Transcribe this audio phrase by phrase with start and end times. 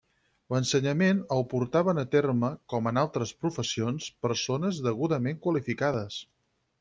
[0.51, 6.19] L'ensenyament el portaven a terme, com en altres professions, persones degudament qualificades.